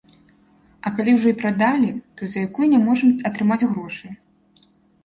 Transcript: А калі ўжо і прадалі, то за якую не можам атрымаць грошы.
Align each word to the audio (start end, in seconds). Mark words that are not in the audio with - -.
А 0.87 0.91
калі 0.99 1.13
ўжо 1.17 1.27
і 1.31 1.35
прадалі, 1.41 1.91
то 2.17 2.21
за 2.33 2.37
якую 2.47 2.67
не 2.73 2.79
можам 2.87 3.13
атрымаць 3.31 3.63
грошы. 3.71 4.07